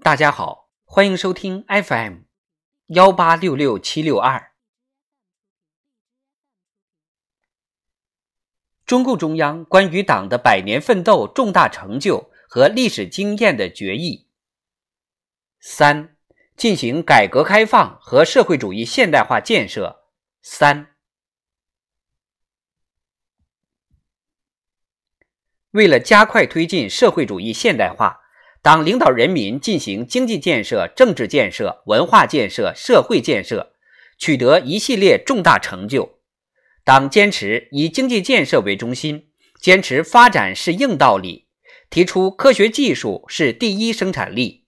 [0.00, 2.18] 大家好，欢迎收听 FM
[2.86, 4.52] 幺八六六七六二。
[8.86, 14.28] 中共中央关于党的百年奋斗重大成就和历史经验的决议。
[15.58, 16.16] 三、
[16.56, 20.04] 进行改革开放和社会主义现代化建设。
[20.40, 20.94] 三、
[25.72, 28.20] 为了加快推进社会主义现代化，
[28.68, 33.72] 党领导人民进行经济建设、政治建设、文化建设、社会建设，
[34.18, 36.18] 取得一系列重大成就。
[36.84, 41.46] 党坚持以经济建设为中心，坚持发展是硬道理，
[41.88, 44.66] 提出科学技术是第一生产力，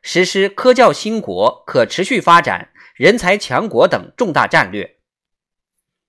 [0.00, 4.98] 实施科教兴国、可持续发展、人才强国等重大战略，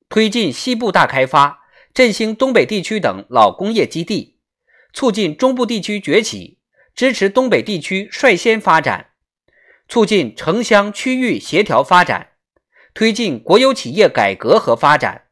[0.08, 1.62] 推进西部大开发，
[1.92, 4.38] 振兴东北地区等老工业基地，
[4.94, 6.60] 促进中部地区崛起，
[6.96, 9.12] 支持东北地区率先发展，
[9.88, 12.32] 促进城乡区域协调发展，
[12.94, 15.28] 推进国有企业改革和发展。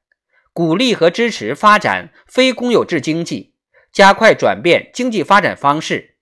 [0.51, 3.53] 鼓励和支持发展非公有制经济，
[3.93, 6.17] 加快转变经济发展方式，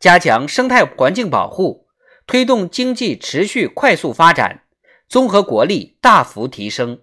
[0.00, 1.86] 加强生态环境保护，
[2.26, 4.64] 推动经济持续快速发展，
[5.08, 7.02] 综合国力大幅提升。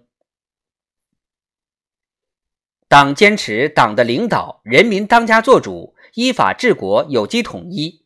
[2.86, 8.04] 党坚持党的领导，人民当家作主，依法治国，有机统一，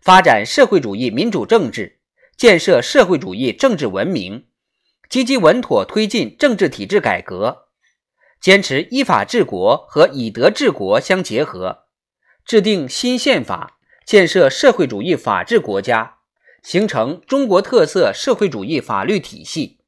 [0.00, 2.00] 发展社会主义民主政治，
[2.36, 4.46] 建设社会主义政治文明，
[5.08, 7.68] 积极稳妥推进政治体制改革。
[8.40, 11.84] 坚持依法治国和以德治国相结合，
[12.44, 16.18] 制定新宪法，建设社会主义法治国家，
[16.62, 19.78] 形成中国特色社会主义法律体系，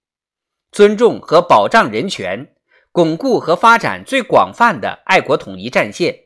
[0.73, 2.55] 尊重和保障人权，
[2.93, 6.26] 巩固和发展最广泛的爱国统一战线。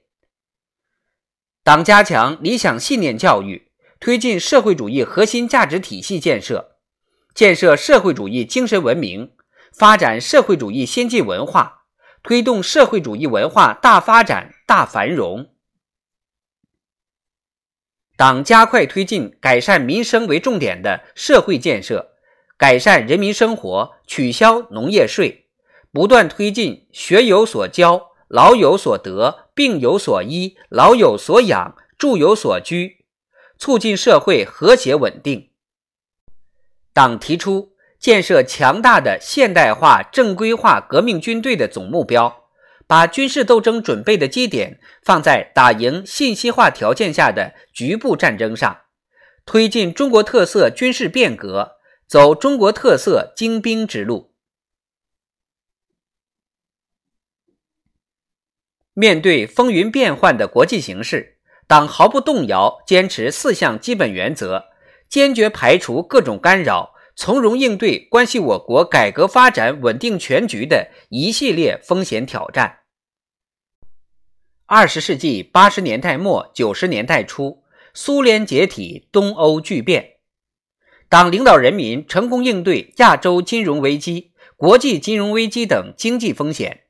[1.71, 6.73] 党加强理想信念教育，推进社会主义核心价值体系建设，
[7.33, 9.31] 建设社会主义精神文明，
[9.73, 11.85] 发展社会主义先进文化。
[12.25, 15.51] 推动社会主义文化大发展、大繁荣。
[18.17, 22.15] 党加快推进改善民生为重点的社会建设，
[22.57, 25.47] 改善人民生活，取消农业税，
[25.93, 33.05] 不断推进学有所教、老有所得、病有所医、老有所养、住有所居，
[33.59, 35.51] 促进社会和谐稳定。
[36.95, 37.75] 党提出。
[37.99, 42.45] 建设强大的现代化正规化革命军队的总目标，
[42.87, 48.85] 把军事斗争准备的基点放在打赢信息化条件下的局部战争上，
[49.45, 51.73] 推进中国特色军事变革，
[52.09, 54.30] 走中国特色精兵之路。
[59.01, 64.65] 面对风云变幻的国际形势，党毫不动摇坚持四项基本原则，
[65.09, 66.93] 坚决排除各种干扰。
[67.17, 72.81] 从容应对关系我国改革发展稳定全局的一系列风险挑战。
[74.67, 77.63] 二十世纪八十年代末九十年代初，
[77.95, 80.17] 苏联解体，东欧巨变，
[81.09, 86.83] 党领导人民成功应对亚洲金融危机、国际金融危机等经济风险，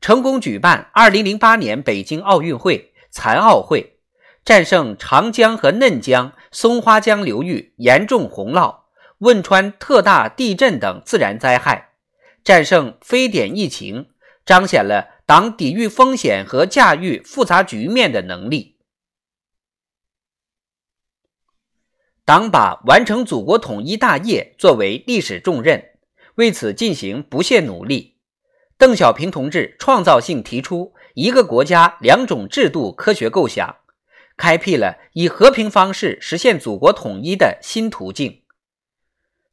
[0.00, 3.98] 成功举办二零零八年北京奥运会、残奥会，
[4.44, 8.80] 战胜长江和嫩江、松花江流域严重洪涝。
[9.18, 11.90] 汶川特大地震等自然灾害，
[12.42, 14.08] 战胜非典疫情，
[14.46, 18.78] 彰显了党抵御风险和驾驭复杂局面的能力。
[22.24, 25.90] 党把完成祖国统一大业作为历史重任，
[26.36, 28.19] 为此进行不懈努力。
[28.80, 33.76] 邓小平同志创造性提出“一个国家，两种制度”科学构想，
[34.38, 38.40] 开辟了以和平方式实现祖国统一的新途径。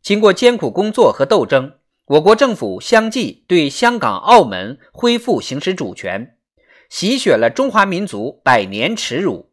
[0.02, 1.74] 经过艰苦工作和斗争，
[2.06, 6.38] 我国政府相继对香港、澳门恢复行使主权，
[6.90, 9.52] 洗雪了中华民族百年耻辱。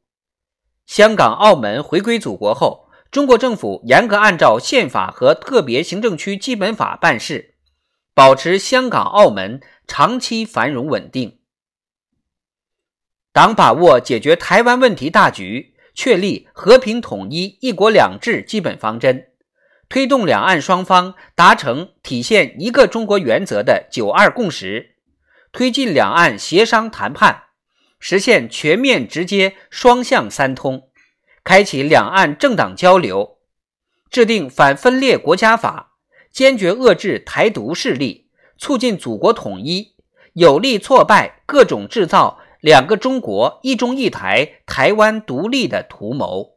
[0.86, 7.53] 香港、澳门回归祖国后，中国政府严格按照宪法和特别行政区基本法办事，
[8.14, 11.40] 保持香港、澳门长期繁荣稳定。
[13.32, 19.32] 党把握解决台湾问题大局，确立和平统一、一国两制基本方针。
[19.88, 24.94] 推动两岸双方达成体现一个中国原则的“九二共识”，
[25.52, 27.44] 推进两岸协商谈判，
[27.98, 30.88] 实现全面直接双向三通，
[31.44, 33.38] 开启两岸政党交流，
[34.10, 35.93] 制定反分裂国家法，
[36.34, 38.26] 坚决遏制台独势力，
[38.58, 39.92] 促进祖国统一，
[40.32, 46.54] 有力挫败各种制造“两个中国、一中一台”台湾独立的图谋。